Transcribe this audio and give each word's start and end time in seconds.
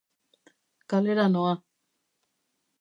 Kalera 0.89 1.25
noa. 1.33 1.53